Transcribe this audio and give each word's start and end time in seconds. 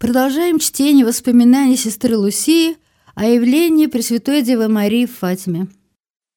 Продолжаем 0.00 0.58
чтение 0.58 1.04
воспоминаний 1.04 1.76
сестры 1.76 2.16
Лусии 2.16 2.78
о 3.14 3.26
явлении 3.26 3.84
Пресвятой 3.84 4.40
Девы 4.40 4.66
Марии 4.66 5.04
в 5.04 5.14
Фатиме. 5.14 5.66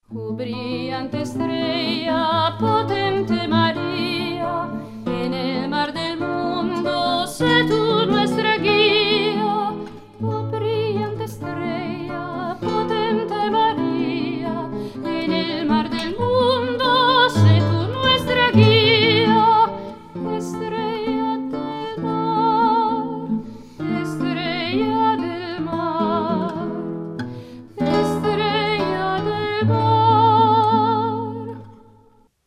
potente 0.09 1.52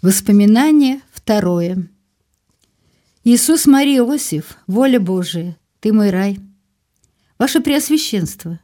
Воспоминание 0.07 1.01
второе. 1.11 1.91
Иисус 3.25 3.67
Мария 3.67 3.99
Иосиф, 3.99 4.57
воля 4.69 5.01
Божия, 5.01 5.57
ты 5.81 5.93
мой 5.93 6.11
рай. 6.11 6.39
Ваше 7.41 7.59
Преосвященство, 7.61 8.61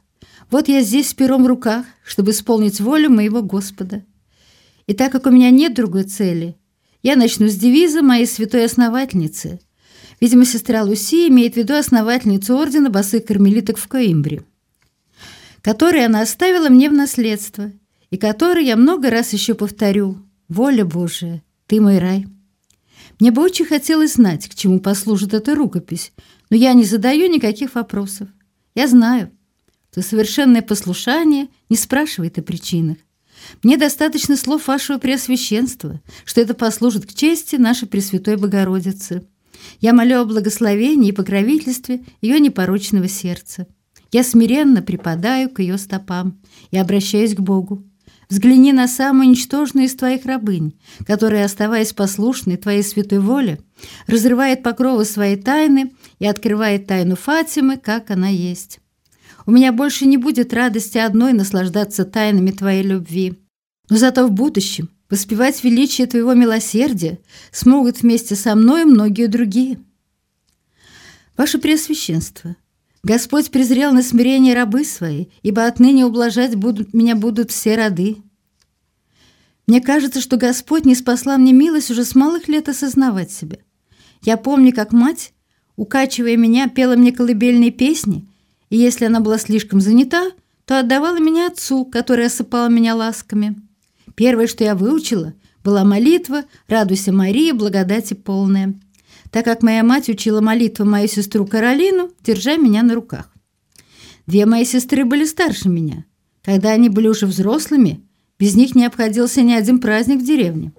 вот 0.49 0.69
я 0.69 0.81
здесь 0.81 1.09
с 1.09 1.13
пером 1.13 1.43
в 1.43 1.47
руках, 1.47 1.85
чтобы 2.05 2.31
исполнить 2.31 2.79
волю 2.79 3.09
моего 3.09 3.41
Господа. 3.41 4.05
И 4.87 4.93
так 4.93 5.11
как 5.11 5.25
у 5.25 5.31
меня 5.31 5.49
нет 5.49 5.73
другой 5.73 6.05
цели, 6.05 6.55
я 7.01 7.17
начну 7.17 7.49
с 7.49 7.55
девиза 7.57 8.01
моей 8.01 8.25
святой 8.25 8.63
основательницы. 8.63 9.59
Видимо, 10.21 10.45
сестра 10.45 10.81
Луси 10.83 11.27
имеет 11.27 11.55
в 11.55 11.57
виду 11.57 11.73
основательницу 11.73 12.55
ордена 12.55 12.89
босых 12.89 13.25
кармелиток 13.25 13.77
в 13.77 13.89
Коимбре, 13.89 14.45
который 15.61 16.05
она 16.05 16.21
оставила 16.21 16.69
мне 16.69 16.89
в 16.89 16.93
наследство, 16.93 17.69
и 18.11 18.15
который 18.15 18.63
я 18.63 18.77
много 18.77 19.09
раз 19.09 19.33
еще 19.33 19.55
повторю. 19.55 20.23
Воля 20.53 20.85
Божия, 20.85 21.41
ты 21.65 21.81
мой 21.81 21.97
рай. 21.97 22.27
Мне 23.19 23.31
бы 23.31 23.41
очень 23.41 23.65
хотелось 23.65 24.13
знать, 24.13 24.47
к 24.47 24.53
чему 24.53 24.79
послужит 24.79 25.33
эта 25.33 25.55
рукопись, 25.55 26.13
но 26.51 26.55
я 26.55 26.73
не 26.73 26.83
задаю 26.83 27.27
никаких 27.27 27.73
вопросов. 27.73 28.29
Я 28.75 28.87
знаю, 28.87 29.31
что 29.89 30.03
совершенное 30.03 30.61
послушание 30.61 31.47
не 31.69 31.75
спрашивает 31.75 32.37
о 32.37 32.43
причинах. 32.43 32.97
Мне 33.63 33.77
достаточно 33.77 34.37
слов 34.37 34.67
вашего 34.67 34.99
Преосвященства, 34.99 35.99
что 36.23 36.41
это 36.41 36.53
послужит 36.53 37.07
к 37.07 37.15
чести 37.15 37.55
нашей 37.55 37.87
Пресвятой 37.87 38.35
Богородицы. 38.35 39.25
Я 39.79 39.91
молю 39.91 40.19
о 40.19 40.25
благословении 40.25 41.09
и 41.09 41.13
покровительстве 41.13 42.03
ее 42.21 42.39
непорочного 42.39 43.07
сердца. 43.07 43.65
Я 44.11 44.23
смиренно 44.23 44.83
припадаю 44.83 45.49
к 45.49 45.61
ее 45.61 45.79
стопам 45.79 46.39
и 46.69 46.77
обращаюсь 46.77 47.33
к 47.33 47.39
Богу. 47.39 47.83
Взгляни 48.33 48.73
на 48.73 48.87
самую 48.87 49.29
ничтожную 49.29 49.85
из 49.85 49.93
твоих 49.93 50.25
рабынь, 50.25 50.73
которая, 51.05 51.45
оставаясь 51.45 51.93
послушной 51.93 52.57
твоей 52.57 52.81
святой 52.81 53.19
воле, 53.19 53.59
разрывает 54.07 54.63
покровы 54.63 55.05
своей 55.05 55.35
тайны 55.35 55.93
и 56.17 56.25
открывает 56.25 56.87
тайну 56.87 57.15
Фатимы, 57.15 57.77
как 57.77 58.09
она 58.09 58.29
есть. 58.29 58.79
У 59.45 59.51
меня 59.51 59.71
больше 59.71 60.07
не 60.07 60.17
будет 60.17 60.51
радости 60.51 60.97
одной 60.97 61.33
наслаждаться 61.33 62.05
тайнами 62.05 62.49
твоей 62.49 62.81
любви, 62.81 63.37
но 63.91 63.97
зато 63.97 64.25
в 64.25 64.31
будущем 64.31 64.89
воспевать 65.11 65.63
величие 65.63 66.07
твоего 66.07 66.33
милосердия 66.33 67.19
смогут 67.51 68.01
вместе 68.01 68.35
со 68.35 68.55
мной 68.55 68.85
многие 68.85 69.27
другие. 69.27 69.79
Ваше 71.37 71.59
Преосвященство, 71.59 72.55
Господь 73.05 73.51
презрел 73.51 73.91
на 73.91 74.01
смирение 74.01 74.55
рабы 74.55 74.85
свои, 74.85 75.25
ибо 75.41 75.65
отныне 75.65 76.05
ублажать 76.05 76.55
будут, 76.55 76.93
меня 76.93 77.17
будут 77.17 77.51
все 77.51 77.75
роды. 77.75 78.17
Мне 79.67 79.81
кажется, 79.81 80.21
что 80.21 80.37
Господь 80.37 80.85
не 80.85 80.95
спасла 80.95 81.37
мне 81.37 81.51
милость 81.51 81.91
уже 81.91 82.05
с 82.05 82.15
малых 82.15 82.47
лет 82.47 82.69
осознавать 82.69 83.29
себя. 83.29 83.57
Я 84.21 84.37
помню, 84.37 84.73
как 84.73 84.93
мать, 84.93 85.33
укачивая 85.75 86.37
меня, 86.37 86.69
пела 86.69 86.95
мне 86.95 87.11
колыбельные 87.11 87.71
песни, 87.71 88.25
и 88.69 88.77
если 88.77 89.03
она 89.05 89.19
была 89.19 89.37
слишком 89.37 89.81
занята, 89.81 90.31
то 90.65 90.79
отдавала 90.79 91.19
меня 91.19 91.47
отцу, 91.47 91.83
который 91.83 92.27
осыпал 92.27 92.69
меня 92.69 92.95
ласками. 92.95 93.57
Первое, 94.15 94.47
что 94.47 94.63
я 94.63 94.75
выучила, 94.75 95.33
была 95.61 95.83
молитва 95.83 96.45
«Радуйся, 96.67 97.11
Мария, 97.11 97.53
благодати 97.53 98.13
полная» 98.13 98.75
так 99.33 99.45
как 99.45 99.63
моя 99.63 99.83
мать 99.83 100.09
учила 100.09 100.41
молитву 100.41 100.85
мою 100.85 101.07
сестру 101.07 101.47
Каролину, 101.47 102.11
держа 102.23 102.55
меня 102.55 102.83
на 102.83 102.93
руках. 102.93 103.33
Две 104.27 104.45
мои 104.45 104.63
сестры 104.63 105.05
были 105.05 105.25
старше 105.25 105.69
меня. 105.69 106.05
Когда 106.43 106.69
они 106.69 106.87
были 106.87 107.07
уже 107.07 107.25
взрослыми, 107.25 108.07
без 108.37 108.53
них 108.53 108.75
не 108.75 108.85
обходился 108.85 109.41
ни 109.41 109.51
один 109.51 109.79
праздник 109.79 110.19
в 110.19 110.23
деревне. 110.23 110.71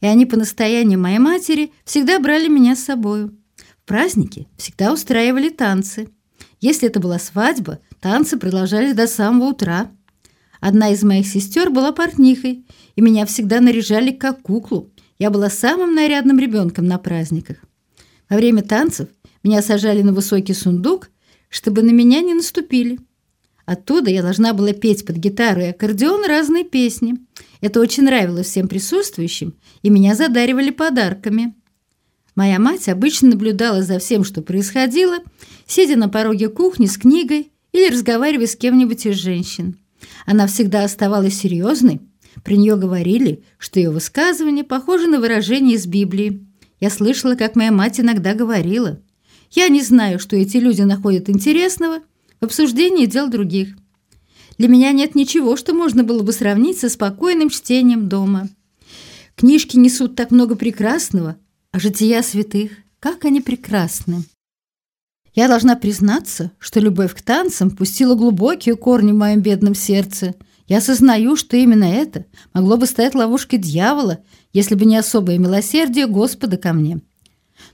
И 0.00 0.06
они 0.06 0.24
по 0.24 0.36
настоянию 0.36 1.00
моей 1.00 1.18
матери 1.18 1.72
всегда 1.84 2.20
брали 2.20 2.46
меня 2.46 2.76
с 2.76 2.84
собою. 2.84 3.36
В 3.82 3.86
праздники 3.86 4.46
всегда 4.56 4.92
устраивали 4.92 5.48
танцы. 5.48 6.08
Если 6.60 6.86
это 6.86 7.00
была 7.00 7.18
свадьба, 7.18 7.80
танцы 8.00 8.36
продолжались 8.36 8.94
до 8.94 9.08
самого 9.08 9.48
утра. 9.48 9.90
Одна 10.60 10.90
из 10.90 11.02
моих 11.02 11.26
сестер 11.26 11.70
была 11.70 11.90
портнихой, 11.90 12.66
и 12.94 13.00
меня 13.00 13.26
всегда 13.26 13.60
наряжали 13.60 14.12
как 14.12 14.42
куклу. 14.42 14.92
Я 15.18 15.30
была 15.30 15.50
самым 15.50 15.96
нарядным 15.96 16.38
ребенком 16.38 16.86
на 16.86 16.98
праздниках. 16.98 17.56
Во 18.28 18.36
время 18.36 18.62
танцев 18.62 19.08
меня 19.42 19.62
сажали 19.62 20.02
на 20.02 20.12
высокий 20.12 20.54
сундук, 20.54 21.10
чтобы 21.48 21.82
на 21.82 21.90
меня 21.90 22.20
не 22.20 22.34
наступили. 22.34 22.98
Оттуда 23.64 24.10
я 24.10 24.22
должна 24.22 24.52
была 24.54 24.72
петь 24.72 25.04
под 25.04 25.16
гитару 25.16 25.60
и 25.60 25.66
аккордеон 25.66 26.24
разные 26.24 26.64
песни. 26.64 27.16
Это 27.60 27.80
очень 27.80 28.04
нравилось 28.04 28.46
всем 28.46 28.68
присутствующим, 28.68 29.54
и 29.82 29.90
меня 29.90 30.14
задаривали 30.14 30.70
подарками. 30.70 31.54
Моя 32.36 32.58
мать 32.58 32.88
обычно 32.88 33.30
наблюдала 33.30 33.82
за 33.82 33.98
всем, 33.98 34.22
что 34.22 34.42
происходило, 34.42 35.18
сидя 35.66 35.96
на 35.96 36.08
пороге 36.08 36.48
кухни 36.48 36.86
с 36.86 36.96
книгой 36.96 37.50
или 37.72 37.90
разговаривая 37.90 38.46
с 38.46 38.54
кем-нибудь 38.56 39.06
из 39.06 39.16
женщин. 39.16 39.78
Она 40.26 40.46
всегда 40.46 40.84
оставалась 40.84 41.38
серьезной. 41.38 42.00
При 42.44 42.58
нее 42.58 42.76
говорили, 42.76 43.42
что 43.58 43.80
ее 43.80 43.90
высказывания 43.90 44.64
похожи 44.64 45.06
на 45.06 45.18
выражение 45.18 45.76
из 45.76 45.86
Библии. 45.86 46.45
Я 46.80 46.90
слышала, 46.90 47.34
как 47.34 47.56
моя 47.56 47.72
мать 47.72 48.00
иногда 48.00 48.34
говорила. 48.34 49.00
Я 49.50 49.68
не 49.68 49.82
знаю, 49.82 50.18
что 50.18 50.36
эти 50.36 50.58
люди 50.58 50.82
находят 50.82 51.30
интересного 51.30 52.00
в 52.40 52.44
обсуждении 52.44 53.06
дел 53.06 53.28
других. 53.28 53.76
Для 54.58 54.68
меня 54.68 54.92
нет 54.92 55.14
ничего, 55.14 55.56
что 55.56 55.74
можно 55.74 56.02
было 56.02 56.22
бы 56.22 56.32
сравнить 56.32 56.78
со 56.78 56.88
спокойным 56.88 57.50
чтением 57.50 58.08
дома. 58.08 58.48
Книжки 59.34 59.76
несут 59.76 60.16
так 60.16 60.30
много 60.30 60.56
прекрасного, 60.56 61.36
а 61.72 61.78
жития 61.78 62.22
святых, 62.22 62.72
как 63.00 63.24
они 63.24 63.40
прекрасны. 63.40 64.24
Я 65.34 65.48
должна 65.48 65.76
признаться, 65.76 66.52
что 66.58 66.80
любовь 66.80 67.14
к 67.14 67.20
танцам 67.20 67.70
пустила 67.70 68.14
глубокие 68.14 68.74
корни 68.74 69.12
в 69.12 69.16
моем 69.16 69.42
бедном 69.42 69.74
сердце. 69.74 70.34
Я 70.66 70.78
осознаю, 70.78 71.36
что 71.36 71.58
именно 71.58 71.84
это 71.84 72.24
могло 72.54 72.78
бы 72.78 72.86
стать 72.86 73.14
ловушкой 73.14 73.58
дьявола, 73.58 74.20
если 74.56 74.74
бы 74.74 74.86
не 74.86 74.96
особое 74.96 75.36
милосердие 75.36 76.06
Господа 76.06 76.56
ко 76.56 76.72
мне. 76.72 77.02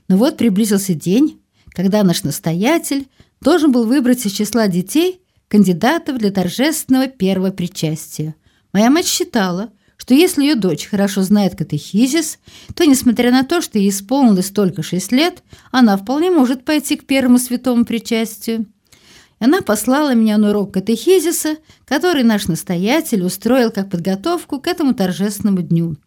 Но 0.09 0.17
вот 0.17 0.35
приблизился 0.35 0.93
день, 0.93 1.41
когда 1.69 2.03
наш 2.03 2.23
настоятель 2.23 3.07
должен 3.39 3.71
был 3.71 3.85
выбрать 3.85 4.25
из 4.25 4.33
числа 4.33 4.67
детей 4.67 5.21
кандидатов 5.47 6.17
для 6.17 6.29
торжественного 6.29 7.07
первого 7.07 7.51
причастия. 7.51 8.35
Моя 8.73 8.89
мать 8.89 9.07
считала, 9.07 9.71
что 9.95 10.13
если 10.13 10.41
ее 10.41 10.55
дочь 10.55 10.87
хорошо 10.87 11.21
знает 11.21 11.55
катехизис, 11.55 12.37
то, 12.75 12.83
несмотря 12.83 13.31
на 13.31 13.43
то, 13.43 13.61
что 13.61 13.79
ей 13.79 13.89
исполнилось 13.89 14.49
только 14.49 14.83
шесть 14.83 15.13
лет, 15.13 15.41
она 15.71 15.95
вполне 15.95 16.31
может 16.31 16.65
пойти 16.65 16.97
к 16.97 17.05
первому 17.05 17.39
святому 17.39 17.85
причастию. 17.85 18.65
Она 19.43 19.61
послала 19.61 20.15
меня 20.15 20.37
на 20.37 20.51
урок 20.51 20.73
катехизиса, 20.73 21.57
который 21.83 22.23
наш 22.23 22.47
настоятель 22.47 23.23
устроил 23.23 23.71
как 23.71 23.89
подготовку 23.89 24.61
к 24.61 24.67
этому 24.67 24.93
торжественному 24.93 25.61
дню. 25.61 25.97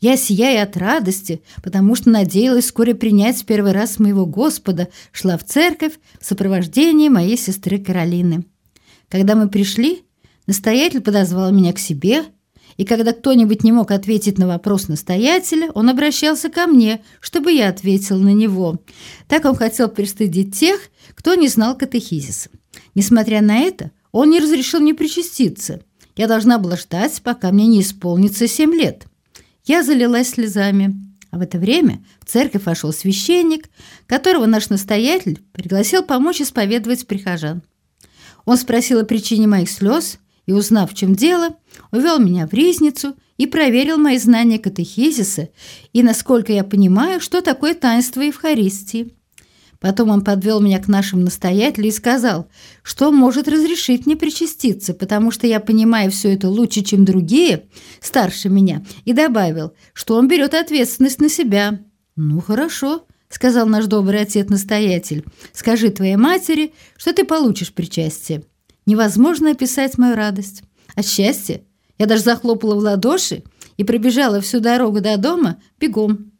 Я 0.00 0.16
сияя 0.16 0.62
от 0.62 0.76
радости, 0.76 1.42
потому 1.60 1.96
что 1.96 2.10
надеялась 2.10 2.66
вскоре 2.66 2.94
принять 2.94 3.42
в 3.42 3.46
первый 3.46 3.72
раз 3.72 3.98
моего 3.98 4.26
Господа, 4.26 4.90
шла 5.10 5.36
в 5.36 5.42
церковь 5.42 5.94
в 6.20 6.24
сопровождении 6.24 7.08
моей 7.08 7.36
сестры 7.36 7.80
Каролины. 7.80 8.44
Когда 9.08 9.34
мы 9.34 9.48
пришли, 9.48 10.04
настоятель 10.46 11.00
подозвал 11.00 11.50
меня 11.50 11.72
к 11.72 11.80
себе, 11.80 12.22
и 12.76 12.84
когда 12.84 13.12
кто-нибудь 13.12 13.64
не 13.64 13.72
мог 13.72 13.90
ответить 13.90 14.38
на 14.38 14.46
вопрос 14.46 14.86
настоятеля, 14.86 15.72
он 15.74 15.90
обращался 15.90 16.48
ко 16.48 16.68
мне, 16.68 17.02
чтобы 17.18 17.50
я 17.50 17.70
ответил 17.70 18.20
на 18.20 18.32
него. 18.32 18.84
Так 19.26 19.46
он 19.46 19.56
хотел 19.56 19.88
пристыдить 19.88 20.56
тех, 20.56 20.80
кто 21.16 21.34
не 21.34 21.48
знал 21.48 21.76
катехизиса. 21.76 22.50
Несмотря 22.94 23.42
на 23.42 23.58
это, 23.58 23.90
он 24.12 24.30
не 24.30 24.40
разрешил 24.40 24.80
мне 24.80 24.94
причаститься. 24.94 25.82
Я 26.16 26.28
должна 26.28 26.58
была 26.58 26.76
ждать, 26.76 27.20
пока 27.22 27.50
мне 27.50 27.66
не 27.66 27.80
исполнится 27.80 28.46
семь 28.46 28.74
лет. 28.74 29.06
Я 29.64 29.82
залилась 29.82 30.30
слезами. 30.30 30.94
А 31.30 31.38
в 31.38 31.40
это 31.40 31.58
время 31.58 32.04
в 32.20 32.30
церковь 32.30 32.64
вошел 32.64 32.92
священник, 32.92 33.68
которого 34.06 34.46
наш 34.46 34.68
настоятель 34.68 35.42
пригласил 35.52 36.04
помочь 36.04 36.40
исповедовать 36.40 37.08
прихожан. 37.08 37.62
Он 38.44 38.56
спросил 38.56 39.00
о 39.00 39.04
причине 39.04 39.48
моих 39.48 39.68
слез 39.68 40.20
и, 40.46 40.52
узнав, 40.52 40.92
в 40.92 40.94
чем 40.94 41.16
дело, 41.16 41.56
увел 41.90 42.20
меня 42.20 42.46
в 42.46 42.52
ризницу 42.52 43.16
и 43.36 43.46
проверил 43.46 43.98
мои 43.98 44.18
знания 44.18 44.60
катехизиса 44.60 45.48
и, 45.92 46.04
насколько 46.04 46.52
я 46.52 46.62
понимаю, 46.62 47.20
что 47.20 47.42
такое 47.42 47.74
таинство 47.74 48.20
Евхаристии. 48.20 49.12
Потом 49.80 50.10
он 50.10 50.22
подвел 50.22 50.60
меня 50.60 50.80
к 50.80 50.88
нашему 50.88 51.22
настоятелю 51.22 51.88
и 51.88 51.92
сказал, 51.92 52.48
что 52.82 53.12
может 53.12 53.48
разрешить 53.48 54.06
мне 54.06 54.16
причаститься, 54.16 54.94
потому 54.94 55.30
что 55.30 55.46
я 55.46 55.60
понимаю 55.60 56.10
все 56.10 56.34
это 56.34 56.48
лучше, 56.48 56.82
чем 56.82 57.04
другие, 57.04 57.66
старше 58.00 58.48
меня, 58.48 58.84
и 59.04 59.12
добавил, 59.12 59.72
что 59.92 60.16
он 60.16 60.28
берет 60.28 60.54
ответственность 60.54 61.20
на 61.20 61.28
себя. 61.28 61.80
«Ну, 62.16 62.40
хорошо»,— 62.40 63.06
сказал 63.28 63.66
наш 63.66 63.86
добрый 63.86 64.20
отец-настоятель, 64.20 65.24
«скажи 65.52 65.90
твоей 65.90 66.16
матери, 66.16 66.72
что 66.96 67.12
ты 67.12 67.24
получишь 67.24 67.72
причастие». 67.72 68.44
Невозможно 68.86 69.52
описать 69.52 69.96
мою 69.98 70.14
радость. 70.14 70.62
От 70.94 71.06
счастья 71.06 71.62
я 71.98 72.06
даже 72.06 72.22
захлопала 72.22 72.74
в 72.74 72.78
ладоши 72.78 73.44
и 73.76 73.84
пробежала 73.84 74.40
всю 74.40 74.60
дорогу 74.60 75.00
до 75.00 75.16
дома 75.16 75.56
бегом. 75.80 76.32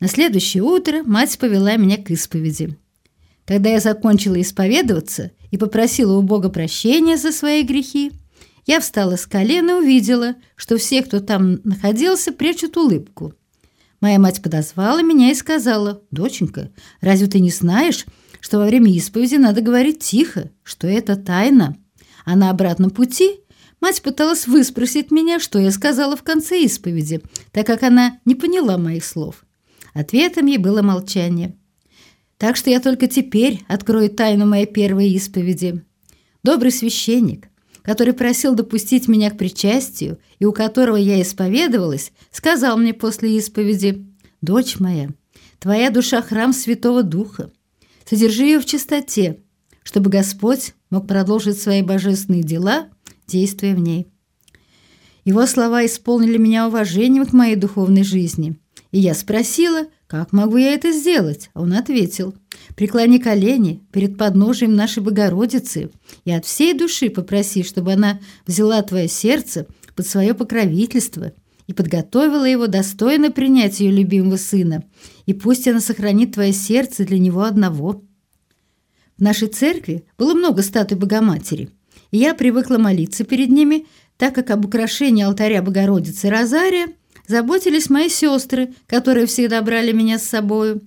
На 0.00 0.06
следующее 0.06 0.62
утро 0.62 1.02
мать 1.02 1.38
повела 1.38 1.76
меня 1.76 1.96
к 1.96 2.10
исповеди. 2.10 2.76
Когда 3.44 3.70
я 3.70 3.80
закончила 3.80 4.40
исповедоваться 4.40 5.32
и 5.50 5.56
попросила 5.56 6.16
у 6.16 6.22
Бога 6.22 6.50
прощения 6.50 7.16
за 7.16 7.32
свои 7.32 7.62
грехи, 7.62 8.12
я 8.66 8.80
встала 8.80 9.16
с 9.16 9.26
колена 9.26 9.70
и 9.70 9.82
увидела, 9.82 10.36
что 10.54 10.76
все, 10.76 11.02
кто 11.02 11.20
там 11.20 11.60
находился, 11.64 12.32
прячут 12.32 12.76
улыбку. 12.76 13.34
Моя 14.00 14.18
мать 14.18 14.42
подозвала 14.42 15.02
меня 15.02 15.32
и 15.32 15.34
сказала, 15.34 16.02
«Доченька, 16.10 16.70
разве 17.00 17.26
ты 17.26 17.40
не 17.40 17.50
знаешь, 17.50 18.06
что 18.40 18.58
во 18.58 18.66
время 18.66 18.92
исповеди 18.92 19.36
надо 19.36 19.62
говорить 19.62 20.00
тихо, 20.00 20.50
что 20.62 20.86
это 20.86 21.16
тайна?» 21.16 21.76
А 22.24 22.36
на 22.36 22.50
обратном 22.50 22.90
пути 22.90 23.40
мать 23.80 24.02
пыталась 24.02 24.46
выспросить 24.46 25.10
меня, 25.10 25.40
что 25.40 25.58
я 25.58 25.72
сказала 25.72 26.14
в 26.14 26.22
конце 26.22 26.62
исповеди, 26.62 27.22
так 27.50 27.66
как 27.66 27.82
она 27.82 28.18
не 28.26 28.34
поняла 28.34 28.76
моих 28.76 29.04
слов. 29.04 29.46
Ответом 29.98 30.46
ей 30.46 30.58
было 30.58 30.80
молчание. 30.80 31.56
Так 32.36 32.54
что 32.54 32.70
я 32.70 32.78
только 32.78 33.08
теперь 33.08 33.64
открою 33.66 34.08
тайну 34.08 34.46
моей 34.46 34.66
первой 34.66 35.10
исповеди. 35.10 35.84
Добрый 36.44 36.70
священник, 36.70 37.48
который 37.82 38.12
просил 38.12 38.54
допустить 38.54 39.08
меня 39.08 39.32
к 39.32 39.36
причастию 39.36 40.20
и 40.38 40.44
у 40.44 40.52
которого 40.52 40.94
я 40.94 41.20
исповедовалась, 41.20 42.12
сказал 42.30 42.78
мне 42.78 42.94
после 42.94 43.36
исповеди, 43.38 44.06
«Дочь 44.40 44.78
моя, 44.78 45.08
твоя 45.58 45.90
душа– 45.90 46.22
храм 46.22 46.52
Святого 46.52 47.02
Духа. 47.02 47.50
Содержи 48.08 48.44
ее 48.44 48.60
в 48.60 48.66
чистоте, 48.66 49.40
чтобы 49.82 50.10
Господь 50.10 50.74
мог 50.90 51.08
продолжить 51.08 51.60
свои 51.60 51.82
божественные 51.82 52.44
дела, 52.44 52.88
действуя 53.26 53.74
в 53.74 53.80
ней». 53.80 54.06
Его 55.24 55.44
слова 55.46 55.84
исполнили 55.84 56.38
меня 56.38 56.68
уважением 56.68 57.26
к 57.26 57.32
моей 57.32 57.56
духовной 57.56 58.04
жизни– 58.04 58.60
и 58.90 59.00
я 59.00 59.14
спросила, 59.14 59.86
как 60.06 60.32
могу 60.32 60.56
я 60.56 60.72
это 60.72 60.92
сделать? 60.92 61.50
А 61.52 61.62
он 61.62 61.74
ответил, 61.74 62.34
преклони 62.74 63.18
колени 63.18 63.82
перед 63.92 64.16
подножием 64.16 64.74
нашей 64.74 65.02
Богородицы 65.02 65.90
и 66.24 66.32
от 66.32 66.46
всей 66.46 66.72
души 66.72 67.10
попроси, 67.10 67.62
чтобы 67.62 67.92
она 67.92 68.18
взяла 68.46 68.80
твое 68.82 69.08
сердце 69.08 69.66
под 69.94 70.06
свое 70.06 70.32
покровительство 70.32 71.32
и 71.66 71.74
подготовила 71.74 72.46
его 72.46 72.66
достойно 72.66 73.30
принять 73.30 73.80
ее 73.80 73.92
любимого 73.92 74.36
сына, 74.36 74.84
и 75.26 75.34
пусть 75.34 75.68
она 75.68 75.80
сохранит 75.80 76.32
твое 76.32 76.54
сердце 76.54 77.04
для 77.04 77.18
него 77.18 77.42
одного. 77.42 78.02
В 79.18 79.22
нашей 79.22 79.48
церкви 79.48 80.04
было 80.16 80.32
много 80.32 80.62
статуй 80.62 80.96
Богоматери, 80.96 81.68
и 82.10 82.16
я 82.16 82.34
привыкла 82.34 82.78
молиться 82.78 83.24
перед 83.24 83.50
ними, 83.50 83.86
так 84.16 84.34
как 84.34 84.50
об 84.50 84.64
украшении 84.64 85.24
алтаря 85.24 85.60
Богородицы 85.60 86.30
Розария 86.30 86.88
заботились 87.28 87.90
мои 87.90 88.08
сестры, 88.08 88.74
которые 88.86 89.26
всегда 89.26 89.62
брали 89.62 89.92
меня 89.92 90.18
с 90.18 90.24
собою. 90.24 90.82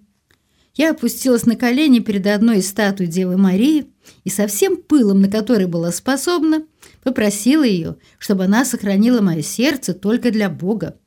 Я 0.73 0.91
опустилась 0.91 1.45
на 1.45 1.55
колени 1.55 1.99
перед 1.99 2.25
одной 2.27 2.59
из 2.59 2.69
статуй 2.69 3.07
Девы 3.07 3.37
Марии 3.37 3.87
и 4.23 4.29
со 4.29 4.47
всем 4.47 4.77
пылом, 4.77 5.21
на 5.21 5.29
который 5.29 5.67
была 5.67 5.91
способна, 5.91 6.63
попросила 7.03 7.63
ее, 7.63 7.97
чтобы 8.17 8.45
она 8.45 8.65
сохранила 8.65 9.21
мое 9.21 9.41
сердце 9.41 9.93
только 9.93 10.31
для 10.31 10.49
Бога. 10.49 10.97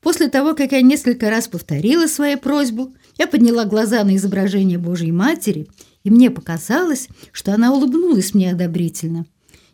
После 0.00 0.28
того, 0.28 0.54
как 0.54 0.72
я 0.72 0.82
несколько 0.82 1.30
раз 1.30 1.48
повторила 1.48 2.06
свою 2.06 2.38
просьбу, 2.38 2.92
я 3.16 3.26
подняла 3.26 3.64
глаза 3.64 4.04
на 4.04 4.14
изображение 4.16 4.78
Божьей 4.78 5.12
Матери, 5.12 5.68
и 6.04 6.10
мне 6.10 6.30
показалось, 6.30 7.08
что 7.32 7.54
она 7.54 7.72
улыбнулась 7.72 8.34
мне 8.34 8.52
одобрительно. 8.52 9.24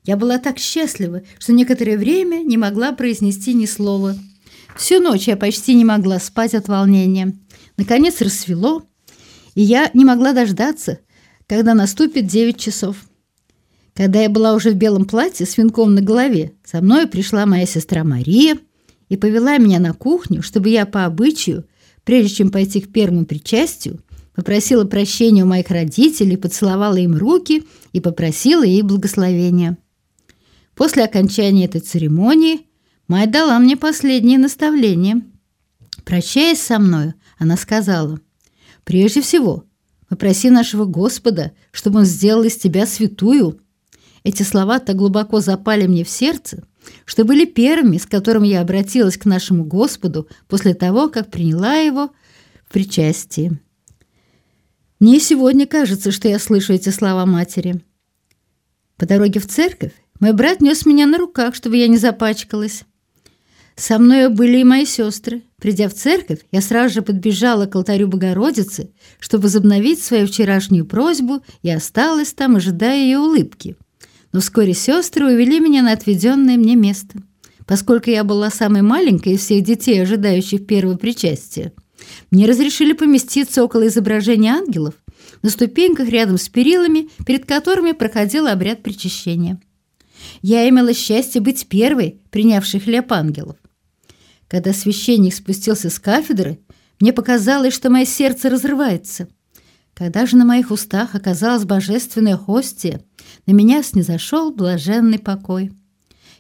Я 0.04 0.16
была 0.16 0.38
так 0.38 0.58
счастлива, 0.58 1.22
что 1.38 1.52
некоторое 1.52 1.96
время 1.96 2.42
не 2.42 2.56
могла 2.56 2.92
произнести 2.92 3.54
ни 3.54 3.66
слова– 3.66 4.14
Всю 4.76 5.00
ночь 5.00 5.28
я 5.28 5.36
почти 5.36 5.74
не 5.74 5.84
могла 5.84 6.18
спать 6.18 6.54
от 6.54 6.68
волнения. 6.68 7.34
Наконец 7.76 8.20
рассвело, 8.20 8.82
и 9.54 9.62
я 9.62 9.90
не 9.94 10.04
могла 10.04 10.32
дождаться, 10.32 11.00
когда 11.46 11.74
наступит 11.74 12.26
девять 12.26 12.58
часов. 12.58 12.96
Когда 13.94 14.22
я 14.22 14.30
была 14.30 14.54
уже 14.54 14.70
в 14.70 14.74
белом 14.74 15.04
платье 15.04 15.44
с 15.44 15.58
венком 15.58 15.94
на 15.94 16.00
голове, 16.00 16.52
со 16.64 16.80
мной 16.80 17.06
пришла 17.06 17.44
моя 17.44 17.66
сестра 17.66 18.04
Мария 18.04 18.58
и 19.08 19.16
повела 19.16 19.58
меня 19.58 19.78
на 19.78 19.92
кухню, 19.92 20.42
чтобы 20.42 20.70
я 20.70 20.86
по 20.86 21.04
обычаю, 21.04 21.66
прежде 22.04 22.36
чем 22.36 22.50
пойти 22.50 22.80
к 22.80 22.90
первому 22.90 23.26
причастию, 23.26 24.00
попросила 24.34 24.86
прощения 24.86 25.44
у 25.44 25.46
моих 25.46 25.68
родителей, 25.68 26.38
поцеловала 26.38 26.96
им 26.96 27.14
руки 27.14 27.64
и 27.92 28.00
попросила 28.00 28.62
ей 28.62 28.80
благословения. 28.80 29.76
После 30.74 31.04
окончания 31.04 31.66
этой 31.66 31.82
церемонии 31.82 32.66
Мать 33.12 33.30
дала 33.30 33.58
мне 33.58 33.76
последнее 33.76 34.38
наставление. 34.38 35.20
Прощаясь 36.02 36.62
со 36.62 36.78
мною, 36.78 37.12
она 37.36 37.58
сказала, 37.58 38.18
«Прежде 38.84 39.20
всего, 39.20 39.66
попроси 40.08 40.48
нашего 40.48 40.86
Господа, 40.86 41.52
чтобы 41.72 41.98
Он 41.98 42.04
сделал 42.06 42.42
из 42.44 42.56
тебя 42.56 42.86
святую». 42.86 43.60
Эти 44.24 44.44
слова 44.44 44.78
так 44.78 44.96
глубоко 44.96 45.40
запали 45.40 45.86
мне 45.86 46.04
в 46.04 46.08
сердце, 46.08 46.64
что 47.04 47.26
были 47.26 47.44
первыми, 47.44 47.98
с 47.98 48.06
которыми 48.06 48.48
я 48.48 48.62
обратилась 48.62 49.18
к 49.18 49.26
нашему 49.26 49.64
Господу 49.64 50.26
после 50.48 50.72
того, 50.72 51.10
как 51.10 51.30
приняла 51.30 51.74
Его 51.74 52.12
в 52.66 52.72
причастии. 52.72 53.60
Мне 55.00 55.20
сегодня 55.20 55.66
кажется, 55.66 56.12
что 56.12 56.28
я 56.28 56.38
слышу 56.38 56.72
эти 56.72 56.88
слова 56.88 57.26
матери. 57.26 57.82
По 58.96 59.04
дороге 59.04 59.38
в 59.38 59.46
церковь 59.46 59.92
мой 60.18 60.32
брат 60.32 60.62
нес 60.62 60.86
меня 60.86 61.04
на 61.04 61.18
руках, 61.18 61.54
чтобы 61.54 61.76
я 61.76 61.88
не 61.88 61.98
запачкалась. 61.98 62.84
Со 63.76 63.98
мной 63.98 64.28
были 64.28 64.58
и 64.58 64.64
мои 64.64 64.84
сестры. 64.84 65.42
Придя 65.58 65.88
в 65.88 65.94
церковь, 65.94 66.40
я 66.50 66.60
сразу 66.60 66.94
же 66.94 67.02
подбежала 67.02 67.66
к 67.66 67.74
алтарю 67.74 68.08
Богородицы, 68.08 68.90
чтобы 69.18 69.44
возобновить 69.44 70.02
свою 70.02 70.26
вчерашнюю 70.26 70.84
просьбу 70.84 71.42
и 71.62 71.70
осталась 71.70 72.32
там, 72.32 72.56
ожидая 72.56 72.98
ее 72.98 73.18
улыбки. 73.18 73.76
Но 74.32 74.40
вскоре 74.40 74.74
сестры 74.74 75.26
увели 75.26 75.60
меня 75.60 75.82
на 75.82 75.92
отведенное 75.92 76.56
мне 76.56 76.76
место. 76.76 77.18
Поскольку 77.66 78.10
я 78.10 78.24
была 78.24 78.50
самой 78.50 78.82
маленькой 78.82 79.34
из 79.34 79.40
всех 79.40 79.64
детей, 79.64 80.02
ожидающих 80.02 80.66
первого 80.66 80.96
причастия, 80.96 81.72
мне 82.30 82.46
разрешили 82.46 82.92
поместиться 82.92 83.62
около 83.64 83.86
изображения 83.86 84.52
ангелов 84.52 84.94
на 85.42 85.50
ступеньках 85.50 86.08
рядом 86.08 86.38
с 86.38 86.48
перилами, 86.48 87.08
перед 87.24 87.46
которыми 87.46 87.92
проходил 87.92 88.46
обряд 88.46 88.82
причащения. 88.82 89.60
Я 90.40 90.68
имела 90.68 90.92
счастье 90.92 91.40
быть 91.40 91.66
первой, 91.68 92.20
принявшей 92.30 92.80
хлеб 92.80 93.12
ангелов. 93.12 93.56
Когда 94.52 94.74
священник 94.74 95.34
спустился 95.34 95.88
с 95.88 95.98
кафедры, 95.98 96.58
мне 97.00 97.14
показалось, 97.14 97.72
что 97.72 97.88
мое 97.88 98.04
сердце 98.04 98.50
разрывается. 98.50 99.28
Когда 99.94 100.26
же 100.26 100.36
на 100.36 100.44
моих 100.44 100.70
устах 100.70 101.14
оказалась 101.14 101.64
божественная 101.64 102.36
хостия, 102.36 103.02
на 103.46 103.52
меня 103.52 103.82
снизошел 103.82 104.52
блаженный 104.52 105.18
покой. 105.18 105.72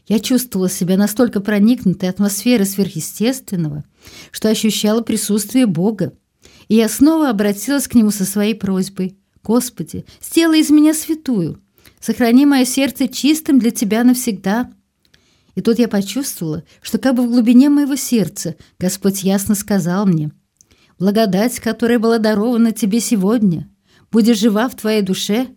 Я 0.06 0.20
чувствовала 0.20 0.68
себя 0.68 0.98
настолько 0.98 1.40
проникнутой 1.40 2.10
атмосферой 2.10 2.66
сверхъестественного, 2.66 3.82
что 4.30 4.50
ощущала 4.50 5.00
присутствие 5.00 5.64
Бога. 5.64 6.12
И 6.68 6.74
я 6.74 6.90
снова 6.90 7.30
обратилась 7.30 7.88
к 7.88 7.94
Нему 7.94 8.10
со 8.10 8.26
своей 8.26 8.54
просьбой. 8.54 9.16
«Господи, 9.42 10.04
сделай 10.20 10.60
из 10.60 10.68
меня 10.68 10.92
святую, 10.92 11.62
сохрани 11.98 12.44
мое 12.44 12.66
сердце 12.66 13.08
чистым 13.08 13.58
для 13.58 13.70
Тебя 13.70 14.04
навсегда». 14.04 14.70
И 15.54 15.60
тут 15.60 15.78
я 15.78 15.88
почувствовала, 15.88 16.64
что 16.80 16.98
как 16.98 17.14
бы 17.14 17.24
в 17.24 17.30
глубине 17.30 17.68
моего 17.68 17.96
сердца 17.96 18.56
Господь 18.78 19.22
ясно 19.22 19.54
сказал 19.54 20.06
мне, 20.06 20.30
«Благодать, 20.98 21.58
которая 21.60 21.98
была 21.98 22.18
дарована 22.18 22.72
тебе 22.72 23.00
сегодня, 23.00 23.68
будет 24.10 24.38
жива 24.38 24.68
в 24.68 24.76
твоей 24.76 25.02
душе 25.02 25.48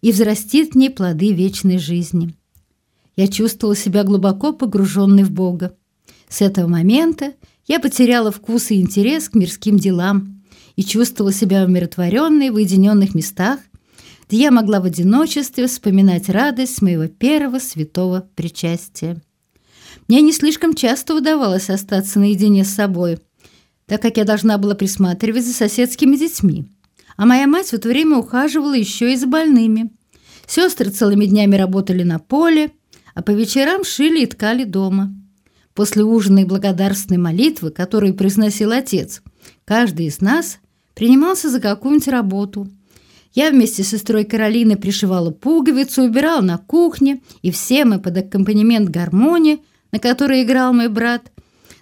и 0.00 0.12
взрастит 0.12 0.72
в 0.72 0.76
ней 0.76 0.90
плоды 0.90 1.32
вечной 1.32 1.78
жизни». 1.78 2.34
Я 3.16 3.26
чувствовала 3.26 3.76
себя 3.76 4.04
глубоко 4.04 4.52
погруженной 4.52 5.24
в 5.24 5.32
Бога. 5.32 5.76
С 6.28 6.40
этого 6.40 6.68
момента 6.68 7.34
Я 7.66 7.80
потеряла 7.80 8.32
вкус 8.32 8.70
и 8.70 8.80
интерес 8.80 9.28
к 9.28 9.34
мирским 9.34 9.76
делам 9.76 10.42
и 10.74 10.82
чувствовала 10.82 11.34
себя 11.34 11.64
умиротворенной 11.64 12.48
в 12.48 12.54
уединенных 12.54 13.14
местах, 13.14 13.60
где 14.26 14.42
я 14.42 14.50
могла 14.50 14.80
в 14.80 14.84
одиночестве 14.84 15.66
вспоминать 15.66 16.30
радость 16.30 16.80
моего 16.80 17.08
первого 17.08 17.58
святого 17.58 18.26
причастия. 18.34 19.20
Мне 20.08 20.22
не 20.22 20.32
слишком 20.32 20.72
часто 20.72 21.14
удавалось 21.14 21.68
остаться 21.68 22.18
наедине 22.18 22.64
с 22.64 22.74
собой, 22.74 23.18
так 23.86 24.00
как 24.00 24.16
я 24.16 24.24
должна 24.24 24.56
была 24.56 24.74
присматривать 24.74 25.44
за 25.44 25.52
соседскими 25.52 26.16
детьми, 26.16 26.66
а 27.18 27.26
моя 27.26 27.46
мать 27.46 27.68
в 27.68 27.72
это 27.74 27.88
время 27.90 28.16
ухаживала 28.16 28.72
еще 28.72 29.12
и 29.12 29.16
за 29.16 29.26
больными. 29.26 29.90
Сестры 30.46 30.90
целыми 30.90 31.26
днями 31.26 31.56
работали 31.56 32.04
на 32.04 32.18
поле, 32.18 32.70
а 33.14 33.22
по 33.22 33.32
вечерам 33.32 33.84
шили 33.84 34.22
и 34.22 34.26
ткали 34.26 34.64
дома. 34.64 35.12
После 35.74 36.02
ужина 36.02 36.38
и 36.38 36.44
благодарственной 36.44 37.18
молитвы, 37.18 37.70
которую 37.70 38.14
произносил 38.14 38.72
отец, 38.72 39.22
каждый 39.66 40.06
из 40.06 40.22
нас 40.22 40.58
принимался 40.94 41.50
за 41.50 41.60
какую-нибудь 41.60 42.08
работу. 42.08 42.66
Я 43.34 43.50
вместе 43.50 43.84
с 43.84 43.88
сестрой 43.88 44.24
Каролиной 44.24 44.76
пришивала 44.76 45.30
пуговицу, 45.30 46.04
убирала 46.04 46.40
на 46.40 46.56
кухне, 46.56 47.20
и 47.42 47.50
все 47.50 47.84
мы 47.84 48.00
под 48.00 48.16
аккомпанемент 48.16 48.88
гармонии, 48.88 49.60
на 49.92 49.98
которой 49.98 50.42
играл 50.42 50.72
мой 50.72 50.88
брат, 50.88 51.30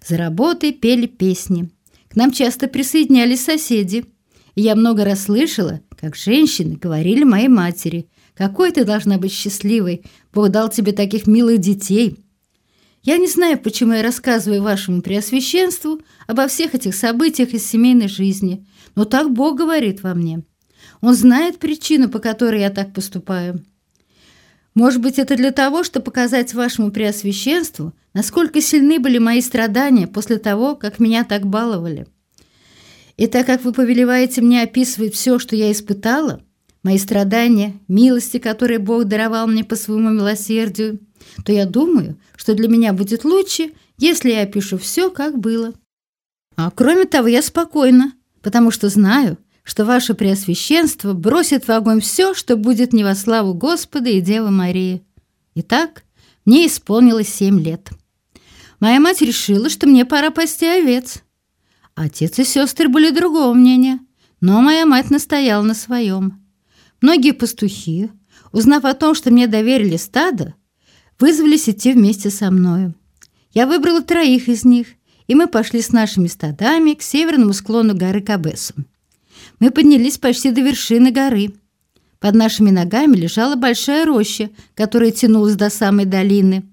за 0.06 0.16
работой 0.16 0.72
пели 0.72 1.06
песни. 1.06 1.70
К 2.08 2.16
нам 2.16 2.30
часто 2.30 2.68
присоединялись 2.68 3.44
соседи, 3.44 4.04
и 4.54 4.62
я 4.62 4.74
много 4.74 5.04
раз 5.04 5.24
слышала, 5.24 5.80
как 6.00 6.16
женщины 6.16 6.76
говорили 6.76 7.24
моей 7.24 7.48
матери, 7.48 8.08
«Какой 8.34 8.70
ты 8.70 8.84
должна 8.84 9.16
быть 9.16 9.32
счастливой! 9.32 10.02
Бог 10.32 10.50
дал 10.50 10.68
тебе 10.68 10.92
таких 10.92 11.26
милых 11.26 11.58
детей!» 11.58 12.18
Я 13.02 13.18
не 13.18 13.28
знаю, 13.28 13.58
почему 13.58 13.92
я 13.92 14.02
рассказываю 14.02 14.62
вашему 14.62 15.00
преосвященству 15.00 16.00
обо 16.26 16.48
всех 16.48 16.74
этих 16.74 16.94
событиях 16.94 17.50
из 17.54 17.64
семейной 17.64 18.08
жизни, 18.08 18.66
но 18.96 19.04
так 19.04 19.32
Бог 19.32 19.56
говорит 19.56 20.02
во 20.02 20.12
мне. 20.12 20.42
Он 21.00 21.14
знает 21.14 21.58
причину, 21.58 22.08
по 22.08 22.18
которой 22.18 22.60
я 22.60 22.70
так 22.70 22.92
поступаю. 22.92 23.64
Может 24.76 25.00
быть, 25.00 25.18
это 25.18 25.36
для 25.36 25.52
того, 25.52 25.84
чтобы 25.84 26.04
показать 26.04 26.52
вашему 26.52 26.90
преосвященству, 26.90 27.94
насколько 28.12 28.60
сильны 28.60 29.00
были 29.00 29.16
мои 29.16 29.40
страдания 29.40 30.06
после 30.06 30.36
того, 30.36 30.76
как 30.76 30.98
меня 30.98 31.24
так 31.24 31.46
баловали. 31.46 32.06
И 33.16 33.26
так 33.26 33.46
как 33.46 33.64
вы 33.64 33.72
повелеваете 33.72 34.42
мне 34.42 34.60
описывать 34.60 35.14
все, 35.14 35.38
что 35.38 35.56
я 35.56 35.72
испытала, 35.72 36.42
мои 36.82 36.98
страдания, 36.98 37.80
милости, 37.88 38.36
которые 38.36 38.78
Бог 38.78 39.04
даровал 39.04 39.46
мне 39.46 39.64
по 39.64 39.76
своему 39.76 40.10
милосердию, 40.10 41.00
то 41.42 41.52
я 41.52 41.64
думаю, 41.64 42.18
что 42.36 42.54
для 42.54 42.68
меня 42.68 42.92
будет 42.92 43.24
лучше, 43.24 43.72
если 43.96 44.32
я 44.32 44.42
опишу 44.42 44.76
все, 44.76 45.08
как 45.08 45.38
было. 45.38 45.72
А 46.54 46.70
кроме 46.70 47.06
того, 47.06 47.28
я 47.28 47.40
спокойна, 47.40 48.12
потому 48.42 48.70
что 48.70 48.90
знаю, 48.90 49.38
что 49.66 49.84
ваше 49.84 50.14
Преосвященство 50.14 51.12
бросит 51.12 51.66
в 51.66 51.70
огонь 51.70 52.00
все, 52.00 52.34
что 52.34 52.56
будет 52.56 52.92
не 52.92 53.02
во 53.02 53.16
славу 53.16 53.52
Господа 53.52 54.08
и 54.08 54.20
Девы 54.20 54.52
Марии. 54.52 55.02
Итак, 55.56 56.04
мне 56.44 56.68
исполнилось 56.68 57.28
семь 57.28 57.60
лет. 57.60 57.90
Моя 58.78 59.00
мать 59.00 59.22
решила, 59.22 59.68
что 59.68 59.88
мне 59.88 60.04
пора 60.04 60.30
пасти 60.30 60.64
овец. 60.64 61.24
Отец 61.96 62.38
и 62.38 62.44
сестры 62.44 62.88
были 62.88 63.10
другого 63.10 63.52
мнения, 63.54 63.98
но 64.40 64.60
моя 64.60 64.86
мать 64.86 65.10
настояла 65.10 65.62
на 65.62 65.74
своем. 65.74 66.40
Многие 67.00 67.32
пастухи, 67.32 68.10
узнав 68.52 68.84
о 68.84 68.94
том, 68.94 69.16
что 69.16 69.32
мне 69.32 69.48
доверили 69.48 69.96
стадо, 69.96 70.54
вызвались 71.18 71.68
идти 71.68 71.92
вместе 71.92 72.30
со 72.30 72.52
мною. 72.52 72.94
Я 73.50 73.66
выбрала 73.66 74.00
троих 74.00 74.48
из 74.48 74.64
них, 74.64 74.86
и 75.26 75.34
мы 75.34 75.48
пошли 75.48 75.82
с 75.82 75.90
нашими 75.90 76.28
стадами 76.28 76.92
к 76.94 77.02
северному 77.02 77.52
склону 77.52 77.96
горы 77.96 78.20
Кабесу. 78.20 78.74
Мы 79.60 79.70
поднялись 79.70 80.18
почти 80.18 80.50
до 80.50 80.60
вершины 80.60 81.10
горы. 81.10 81.54
Под 82.18 82.34
нашими 82.34 82.70
ногами 82.70 83.16
лежала 83.16 83.56
большая 83.56 84.04
роща, 84.06 84.50
которая 84.74 85.10
тянулась 85.10 85.56
до 85.56 85.70
самой 85.70 86.06
долины. 86.06 86.64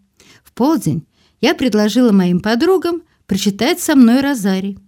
В 0.44 0.53
полдень 0.53 1.06
я 1.42 1.56
предложила 1.56 2.12
моим 2.12 2.39
подругам 2.39 3.01
прочитать 3.25 3.80
со 3.80 3.96
мной 3.96 4.22
розарий. 4.22 4.80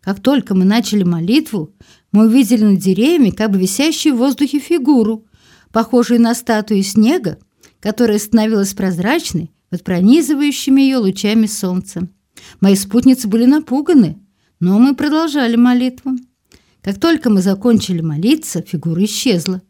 Как 0.00 0.20
только 0.20 0.54
мы 0.54 0.64
начали 0.64 1.04
молитву, 1.04 1.74
мы 2.10 2.26
увидели 2.26 2.64
над 2.64 2.78
деревьями 2.78 3.30
как 3.30 3.50
бы 3.50 3.58
висящую 3.58 4.14
в 4.14 4.18
воздухе 4.18 4.58
фигуру, 4.58 5.24
похожую 5.70 6.20
на 6.20 6.34
статую 6.34 6.82
снега, 6.82 7.38
которая 7.80 8.18
становилась 8.18 8.74
прозрачной 8.74 9.50
под 9.70 9.84
пронизывающими 9.84 10.80
ее 10.80 10.98
лучами 10.98 11.46
солнца. 11.46 12.08
Мои 12.60 12.76
спутницы 12.76 13.28
были 13.28 13.46
напуганы, 13.46 14.18
но 14.60 14.78
мы 14.78 14.94
продолжали 14.94 15.56
молитву. 15.56 16.12
Как 16.82 16.98
только 16.98 17.30
мы 17.30 17.42
закончили 17.42 18.00
молиться, 18.00 18.62
фигура 18.62 19.04
исчезла. 19.04 19.62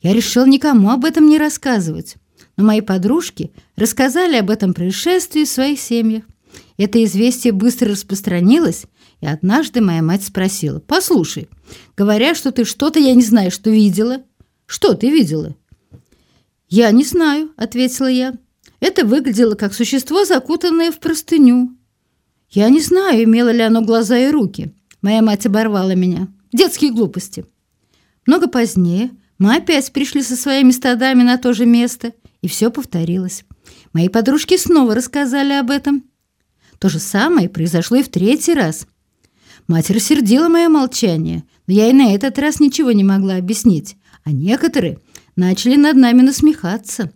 Я 0.00 0.14
решил 0.14 0.46
никому 0.46 0.90
об 0.90 1.04
этом 1.04 1.26
не 1.26 1.38
рассказывать, 1.38 2.16
но 2.56 2.64
мои 2.64 2.80
подружки 2.80 3.50
рассказали 3.76 4.36
об 4.36 4.48
этом 4.48 4.72
происшествии 4.72 5.44
в 5.44 5.48
своих 5.48 5.80
семьях. 5.80 6.22
Это 6.76 7.02
известие 7.04 7.52
быстро 7.52 7.90
распространилось, 7.90 8.84
и 9.20 9.26
однажды 9.26 9.80
моя 9.80 10.02
мать 10.02 10.24
спросила, 10.24 10.78
«Послушай, 10.80 11.48
говорят, 11.96 12.36
что 12.36 12.52
ты 12.52 12.64
что-то, 12.64 12.98
я 12.98 13.14
не 13.14 13.22
знаю, 13.22 13.50
что 13.50 13.70
видела. 13.70 14.22
Что 14.66 14.94
ты 14.94 15.10
видела?» 15.10 15.56
«Я 16.68 16.90
не 16.90 17.04
знаю»,— 17.04 17.50
ответила 17.56 18.06
я. 18.06 18.34
«Это 18.80 19.04
выглядело 19.04 19.54
как 19.54 19.74
существо, 19.74 20.24
закутанное 20.24 20.90
в 20.92 20.98
простыню». 20.98 21.76
«Я 22.50 22.68
не 22.68 22.80
знаю, 22.80 23.24
имело 23.24 23.50
ли 23.50 23.62
оно 23.62 23.82
глаза 23.82 24.18
и 24.18 24.30
руки». 24.30 24.74
Моя 25.00 25.20
мать 25.20 25.46
оборвала 25.46 25.94
меня. 25.96 26.28
«Детские 26.52 26.92
глупости». 26.92 27.46
Много 28.26 28.46
позднее 28.46 29.10
мы 29.38 29.56
опять 29.56 29.92
пришли 29.92 30.22
со 30.22 30.36
своими 30.36 30.70
стадами 30.70 31.22
на 31.22 31.38
то 31.38 31.52
же 31.52 31.66
место, 31.66 32.12
и 32.40 32.48
все 32.48 32.70
повторилось. 32.70 33.44
Мои 33.92 34.08
подружки 34.08 34.56
снова 34.56 34.94
рассказали 34.94 35.54
об 35.54 35.70
этом. 35.70 36.04
То 36.78 36.88
же 36.88 36.98
самое 36.98 37.48
произошло 37.48 37.96
и 37.96 38.02
в 38.02 38.08
третий 38.08 38.54
раз. 38.54 38.86
Мать 39.66 39.90
рассердила 39.90 40.48
мое 40.48 40.68
молчание, 40.68 41.44
но 41.66 41.74
я 41.74 41.88
и 41.88 41.92
на 41.92 42.14
этот 42.14 42.38
раз 42.38 42.60
ничего 42.60 42.92
не 42.92 43.04
могла 43.04 43.36
объяснить, 43.36 43.96
а 44.24 44.32
некоторые– 44.32 44.98
начали 45.36 45.76
над 45.76 45.96
нами 45.96 46.22
насмехаться. 46.22 47.12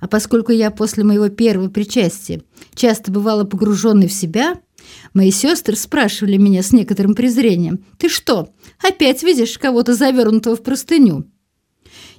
А 0.00 0.08
поскольку 0.08 0.52
я 0.52 0.70
после 0.70 1.04
моего 1.04 1.28
первого 1.28 1.68
причастия 1.68 2.42
часто 2.74 3.12
бывала 3.12 3.44
погруженной 3.44 4.08
в 4.08 4.12
себя, 4.12 4.58
мои 5.14 5.30
сестры 5.30 5.76
спрашивали 5.76 6.36
меня 6.36 6.62
с 6.62 6.72
некоторым 6.72 7.14
презрением, 7.14 7.84
«Ты 7.98 8.08
что, 8.08 8.52
опять 8.82 9.22
видишь 9.22 9.58
кого-то 9.58 9.94
завернутого 9.94 10.56
в 10.56 10.62
простыню?» 10.62 11.26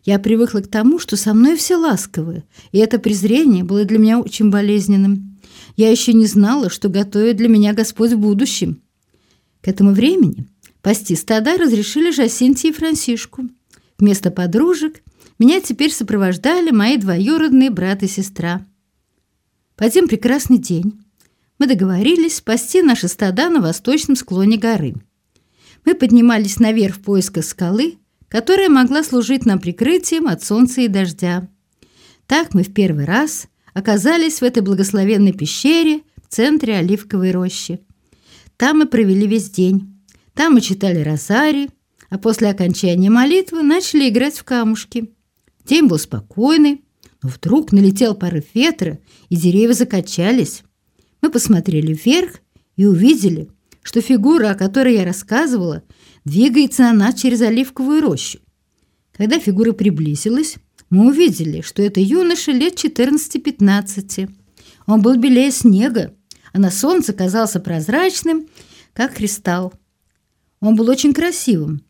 Я 0.03 0.17
привыкла 0.17 0.59
к 0.59 0.67
тому, 0.67 0.97
что 0.97 1.15
со 1.15 1.33
мной 1.33 1.55
все 1.55 1.75
ласковы, 1.75 2.43
и 2.71 2.79
это 2.79 2.97
презрение 2.97 3.63
было 3.63 3.85
для 3.85 3.99
меня 3.99 4.19
очень 4.19 4.49
болезненным. 4.49 5.39
Я 5.77 5.89
еще 5.89 6.13
не 6.13 6.25
знала, 6.25 6.69
что 6.69 6.89
готовит 6.89 7.37
для 7.37 7.47
меня 7.47 7.73
Господь 7.73 8.13
в 8.13 8.17
будущем. 8.17 8.81
К 9.61 9.67
этому 9.67 9.91
времени 9.91 10.47
пасти 10.81 11.15
стада 11.15 11.57
разрешили 11.57 12.11
Жасинте 12.11 12.69
и 12.69 12.73
Франсишку. 12.73 13.43
Вместо 13.99 14.31
подружек 14.31 15.01
меня 15.37 15.61
теперь 15.61 15.91
сопровождали 15.91 16.71
мои 16.71 16.97
двоюродные 16.97 17.69
брат 17.69 18.01
и 18.01 18.07
сестра. 18.07 18.65
В 19.77 19.83
один 19.83 20.07
прекрасный 20.07 20.57
день 20.57 20.99
мы 21.61 21.67
договорились 21.67 22.37
спасти 22.37 22.81
наши 22.81 23.07
стада 23.07 23.47
на 23.51 23.61
восточном 23.61 24.15
склоне 24.15 24.57
горы. 24.57 24.95
Мы 25.85 25.93
поднимались 25.93 26.57
наверх 26.57 26.95
в 26.95 27.01
поисках 27.03 27.45
скалы, 27.45 27.99
которая 28.29 28.67
могла 28.67 29.03
служить 29.03 29.45
нам 29.45 29.59
прикрытием 29.59 30.25
от 30.25 30.43
солнца 30.43 30.81
и 30.81 30.87
дождя. 30.87 31.47
Так 32.25 32.55
мы 32.55 32.63
в 32.63 32.73
первый 32.73 33.05
раз 33.05 33.45
оказались 33.75 34.41
в 34.41 34.43
этой 34.43 34.63
благословенной 34.63 35.33
пещере 35.33 36.01
в 36.27 36.33
центре 36.33 36.77
оливковой 36.77 37.29
рощи. 37.29 37.81
Там 38.57 38.79
мы 38.79 38.87
провели 38.87 39.27
весь 39.27 39.51
день. 39.51 40.01
Там 40.33 40.55
мы 40.55 40.61
читали 40.61 41.03
розарий, 41.03 41.69
а 42.09 42.17
после 42.17 42.49
окончания 42.49 43.11
молитвы 43.11 43.61
начали 43.61 44.09
играть 44.09 44.39
в 44.39 44.43
камушки– 44.43 45.13
День 45.65 45.87
был 45.87 45.99
спокойный, 45.99 46.83
но 47.21 47.29
вдруг 47.29 47.71
налетел 47.71 48.15
порыв 48.15 48.45
ветра, 48.53 48.99
и 49.29 49.35
деревья 49.35 49.73
закачались. 49.73 50.63
Мы 51.21 51.29
посмотрели 51.29 51.93
вверх 51.93 52.39
и 52.75 52.85
увидели, 52.85 53.49
что 53.83 54.01
фигура, 54.01 54.51
о 54.51 54.55
которой 54.55 54.95
я 54.95 55.05
рассказывала, 55.05 55.83
двигается 56.25 56.83
на 56.83 56.93
нас 56.93 57.19
через 57.19 57.41
оливковую 57.41 58.01
рощу. 58.01 58.39
Когда 59.13 59.39
фигура 59.39 59.71
приблизилась, 59.71 60.55
мы 60.89 61.07
увидели, 61.07 61.61
что 61.61 61.81
это 61.81 61.99
юноша 61.99 62.51
лет 62.51 62.73
14-15. 62.73 64.29
Он 64.87 65.01
был 65.01 65.15
белее 65.15 65.51
снега, 65.51 66.13
а 66.53 66.59
на 66.59 66.71
солнце 66.71 67.13
казался 67.13 67.59
прозрачным, 67.59 68.47
как 68.93 69.13
кристалл. 69.13 69.73
Он 70.59 70.75
был 70.75 70.89
очень 70.89 71.13
красивым. 71.13 71.81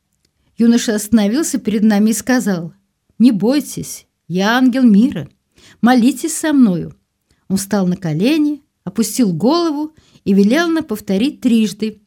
Юноша 0.57 0.95
остановился 0.95 1.57
перед 1.57 1.83
нами 1.83 2.11
и 2.11 2.13
сказал, 2.13 2.73
не 3.17 3.31
бойтесь, 3.31 4.07
я 4.27 4.57
ангел 4.57 4.83
мира. 4.83 5.29
Молитесь 5.81 6.35
со 6.35 6.53
мною. 6.53 6.95
Он 7.47 7.57
встал 7.57 7.87
на 7.87 7.97
колени, 7.97 8.61
опустил 8.83 9.33
голову 9.33 9.93
и 10.23 10.33
велел 10.33 10.67
на 10.67 10.83
повторить 10.83 11.41
трижды. 11.41 12.01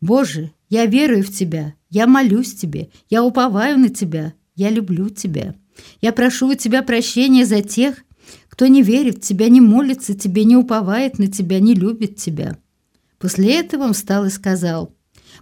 «Боже, 0.00 0.52
я 0.68 0.86
верую 0.86 1.24
в 1.24 1.30
Тебя, 1.30 1.74
я 1.90 2.06
молюсь 2.06 2.54
Тебе, 2.54 2.90
я 3.08 3.22
уповаю 3.22 3.78
на 3.78 3.88
Тебя, 3.88 4.34
я 4.54 4.70
люблю 4.70 5.08
Тебя. 5.10 5.54
Я 6.00 6.12
прошу 6.12 6.48
у 6.48 6.54
Тебя 6.54 6.82
прощения 6.82 7.44
за 7.44 7.62
тех, 7.62 8.04
кто 8.48 8.66
не 8.66 8.82
верит 8.82 9.18
в 9.18 9.20
Тебя, 9.20 9.48
не 9.48 9.60
молится 9.60 10.14
Тебе, 10.14 10.44
не 10.44 10.56
уповает 10.56 11.18
на 11.18 11.26
Тебя, 11.26 11.60
не 11.60 11.74
любит 11.74 12.16
Тебя». 12.16 12.58
После 13.18 13.58
этого 13.58 13.84
он 13.84 13.92
встал 13.92 14.24
и 14.24 14.30
сказал, 14.30 14.94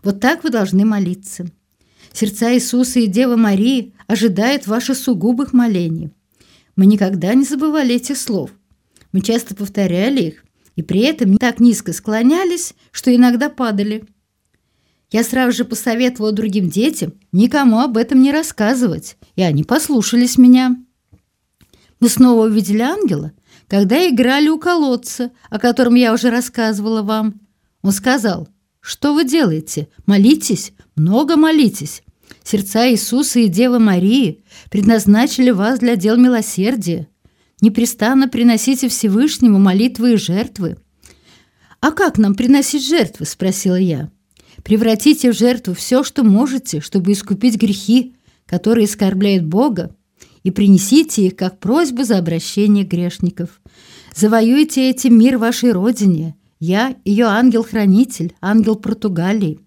«Вот 0.03 0.21
так 0.21 0.43
вы 0.43 0.51
должны 0.51 0.85
молиться». 0.85 1.47
Сердца 2.13 2.53
Иисуса 2.53 3.01
и 3.01 3.07
Девы 3.07 3.37
Марии 3.37 3.95
ожидают 4.07 4.67
ваших 4.67 4.97
сугубых 4.97 5.53
молений. 5.53 6.11
Мы 6.75 6.87
никогда 6.87 7.35
не 7.35 7.45
забывали 7.45 7.95
этих 7.95 8.17
слов. 8.17 8.51
Мы 9.13 9.21
часто 9.21 9.55
повторяли 9.55 10.23
их, 10.23 10.45
и 10.79 10.83
при 10.83 11.01
этом 11.01 11.39
так 11.39 11.59
низко 11.59 11.93
склонялись, 11.93 12.73
что 12.93 13.13
иногда 13.13 13.49
падали. 13.49 14.05
Я 15.11 15.25
сразу 15.25 15.51
же 15.51 15.65
посоветовала 15.65 16.31
другим 16.31 16.71
детям 16.71 17.15
никому 17.33 17.81
об 17.81 17.97
этом 17.97 18.23
не 18.23 18.31
рассказывать, 18.31 19.17
и 19.35 19.43
они 19.43 19.65
послушались 19.65 20.39
меня. 20.39 20.77
Мы 21.99 22.09
снова 22.09 22.47
увидели 22.47 22.79
ангела, 22.79 23.33
когда 23.67 24.09
играли 24.09 24.51
у 24.51 24.61
колодца, 24.61 25.33
о 25.51 25.59
котором 25.59 25.97
я 25.97 26.13
уже 26.13 26.31
рассказывала 26.31 27.03
вам. 27.03 27.41
Он 27.83 27.91
сказал, 27.91 28.49
«Что 28.79 29.15
вы 29.15 29.25
делаете? 29.25 29.89
Молитесь, 30.07 30.75
много 30.95 31.35
молитесь. 31.35 32.05
Сердца 32.45 32.89
Иисуса 32.89 33.41
и 33.41 33.49
Девы 33.49 33.81
Марии 33.81 34.45
предназначили 34.71 35.51
вас 35.51 35.81
для 35.81 35.97
дел 35.97 36.17
милосердия. 36.17 37.09
Непрестанно 37.61 38.29
приносите 38.29 38.89
Всевышнему 38.89 39.59
молитвы 39.59 40.15
и 40.15 40.17
жертвы». 40.17 40.77
«А 41.81 41.93
как 41.93 42.19
нам 42.19 42.35
приносить 42.35 42.87
жертвы?»– 42.87 43.25
спросила 43.27 43.77
я. 43.77 44.11
«Превратите 44.65 45.33
в 45.33 45.37
жертву 45.37 45.75
все, 45.75 46.03
что 46.03 46.25
можете, 46.25 46.81
чтобы 46.81 47.13
искупить 47.13 47.57
грехи, 47.57 48.17
которые 48.47 48.87
оскорбляют 48.87 49.45
Бога, 49.45 49.95
и 50.43 50.51
принесите 50.51 51.27
их 51.27 51.37
как 51.37 51.61
просьбу 51.61 52.05
за 52.05 52.19
обращение 52.19 52.85
грешников. 52.85 53.61
Завоюйте 54.15 54.91
этим 54.91 55.19
мир 55.19 55.39
вашей 55.39 55.73
родине. 55.73 56.37
Я– 56.59 56.97
ее 57.05 57.27
ангел-хранитель, 57.27 58.35
ангел 58.41 58.75
Португалии. 58.77 59.61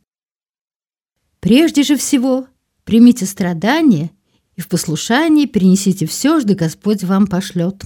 Прежде 1.40 1.84
же 1.84 1.96
всего, 1.96 2.48
примите 2.84 3.26
страдания 3.26 4.12
и 4.56 4.62
в 4.62 4.68
послушании 4.68 5.46
принесите 5.46 6.06
все, 6.06 6.40
что 6.40 6.56
Господь 6.56 7.04
вам 7.04 7.28
пошлет. 7.28 7.84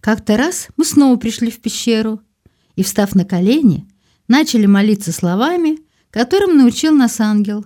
Как-то 0.00 0.36
раз 0.36 0.68
мы 0.76 0.84
снова 0.84 1.16
пришли 1.16 1.50
в 1.50 1.60
пещеру 1.60 2.20
и, 2.76 2.82
встав 2.82 3.14
на 3.14 3.24
колени, 3.24 3.86
начали 4.28 4.66
молиться 4.66 5.12
словами, 5.12 5.78
которым 6.10 6.56
научил 6.56 6.94
нас 6.94 7.20
ангел. 7.20 7.64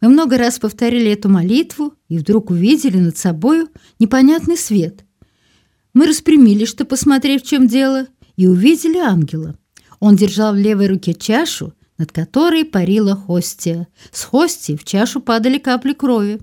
Мы 0.00 0.08
много 0.08 0.36
раз 0.36 0.58
повторили 0.58 1.10
эту 1.12 1.28
молитву 1.28 1.94
и 2.08 2.18
вдруг 2.18 2.50
увидели 2.50 2.98
над 2.98 3.16
собою 3.16 3.68
непонятный 3.98 4.56
свет. 4.56 5.04
Мы 5.94 6.06
распрямились, 6.06 6.68
чтобы 6.68 6.90
посмотреть, 6.90 7.44
в 7.44 7.48
чем 7.48 7.66
дело, 7.66 8.06
и 8.36 8.46
увидели 8.46 8.98
ангела. 8.98 9.56
Он 10.00 10.16
держал 10.16 10.54
в 10.54 10.56
левой 10.56 10.88
руке 10.88 11.14
чашу, 11.14 11.74
над 11.98 12.10
которой 12.10 12.64
парила 12.64 13.14
хостия. 13.14 13.86
С 14.10 14.24
хостии 14.24 14.76
в 14.76 14.84
чашу 14.84 15.20
падали 15.20 15.58
капли 15.58 15.92
крови. 15.92 16.40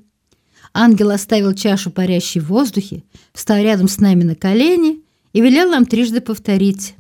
Ангел 0.74 1.12
оставил 1.12 1.54
чашу 1.54 1.92
парящей 1.92 2.42
в 2.42 2.48
воздухе, 2.48 3.04
встал 3.34 3.58
рядом 3.58 3.88
с 3.88 4.00
нами 4.00 4.24
на 4.24 4.36
колени 4.36 5.02
и 5.34 5.42
велел 5.42 5.70
нам 5.70 5.86
трижды 5.86 6.22
повторить. 6.22 6.96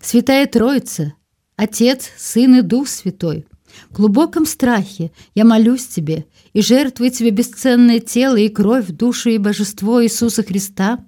«Святая 0.00 0.46
Троица, 0.46 1.14
Отец, 1.56 2.10
Сын 2.16 2.56
и 2.56 2.62
Дух 2.62 2.88
Святой, 2.88 3.46
в 3.90 3.96
глубоком 3.96 4.46
страхе 4.46 5.10
я 5.34 5.44
молюсь 5.44 5.86
Тебе 5.86 6.26
и 6.52 6.62
жертвую 6.62 7.10
Тебе 7.10 7.30
бесценное 7.30 8.00
тело 8.00 8.36
и 8.36 8.48
кровь, 8.48 8.86
душу 8.88 9.30
и 9.30 9.38
божество 9.38 10.02
Иисуса 10.02 10.42
Христа, 10.42 11.04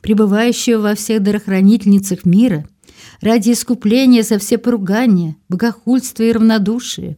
пребывающего 0.00 0.80
во 0.80 0.94
всех 0.94 1.22
дарохранительницах 1.22 2.24
мира– 2.24 2.66
ради 3.20 3.52
искупления 3.52 4.22
за 4.22 4.38
все 4.38 4.58
поругания, 4.58 5.36
богохульство 5.48 6.22
и 6.22 6.32
равнодушие, 6.32 7.16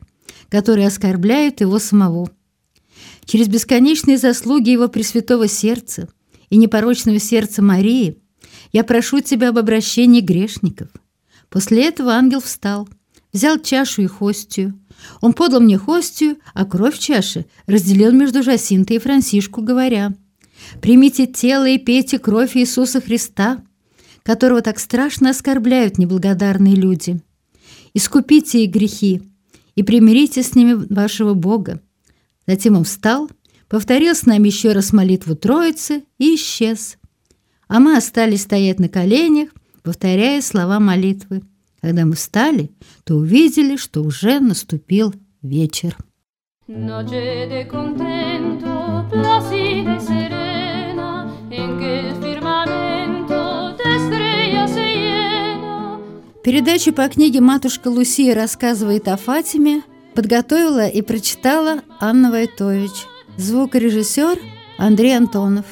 которые 0.48 0.86
оскорбляют 0.86 1.60
его 1.60 1.78
самого. 1.78 2.30
Через 3.28 3.48
бесконечные 3.48 4.16
заслуги 4.16 4.70
его 4.70 4.88
Пресвятого 4.88 5.48
Сердца 5.48 6.08
и 6.48 6.56
непорочного 6.56 7.18
сердца 7.18 7.60
Марии 7.60 8.16
я 8.72 8.84
прошу 8.84 9.20
тебя 9.20 9.50
об 9.50 9.58
обращении 9.58 10.22
грешников. 10.22 10.88
После 11.50 11.88
этого 11.88 12.12
ангел 12.12 12.40
встал, 12.40 12.88
взял 13.30 13.58
чашу 13.58 14.00
и 14.00 14.06
хостию. 14.06 14.80
Он 15.20 15.34
подал 15.34 15.60
мне 15.60 15.76
хостию, 15.76 16.38
а 16.54 16.64
кровь 16.64 16.98
чаши 16.98 17.44
разделил 17.66 18.12
между 18.12 18.42
Жасинтой 18.42 18.96
и 18.96 18.98
Франсишку, 18.98 19.60
говоря, 19.60 20.14
«Примите 20.80 21.26
тело 21.26 21.68
и 21.68 21.76
пейте 21.76 22.18
кровь 22.18 22.56
Иисуса 22.56 23.02
Христа, 23.02 23.62
которого 24.22 24.62
так 24.62 24.78
страшно 24.78 25.30
оскорбляют 25.30 25.98
неблагодарные 25.98 26.74
люди. 26.74 27.20
Искупите 27.92 28.64
их 28.64 28.70
грехи 28.70 29.20
и 29.74 29.82
примирите 29.82 30.42
с 30.42 30.54
ними 30.54 30.72
вашего 30.72 31.34
Бога. 31.34 31.82
Затем 32.48 32.76
он 32.76 32.84
встал, 32.84 33.30
повторил 33.68 34.14
с 34.14 34.24
нами 34.24 34.48
еще 34.48 34.72
раз 34.72 34.94
молитву 34.94 35.36
Троицы 35.36 36.04
и 36.16 36.34
исчез. 36.34 36.96
А 37.68 37.78
мы 37.78 37.94
остались 37.94 38.42
стоять 38.42 38.80
на 38.80 38.88
коленях, 38.88 39.50
повторяя 39.82 40.40
слова 40.40 40.80
молитвы. 40.80 41.42
Когда 41.82 42.06
мы 42.06 42.14
встали, 42.14 42.70
то 43.04 43.16
увидели, 43.16 43.76
что 43.76 44.02
уже 44.02 44.40
наступил 44.40 45.14
вечер. 45.42 45.96
Noche 46.66 47.46
de 47.48 47.66
contento, 47.66 49.08
placida 49.10 49.96
y 49.96 50.00
serena, 50.00 51.32
en 51.50 51.78
que 51.78 52.00
el 52.00 52.18
Передачу 56.42 56.92
по 56.94 57.08
книге 57.08 57.40
«Матушка 57.40 57.88
Лусия 57.88 58.34
рассказывает 58.34 59.08
о 59.08 59.16
Фатиме» 59.18 59.82
подготовила 60.18 60.88
и 60.88 61.00
прочитала 61.00 61.82
Анна 62.00 62.32
Войтович. 62.32 63.06
Звукорежиссер 63.36 64.36
Андрей 64.76 65.16
Антонов. 65.16 65.64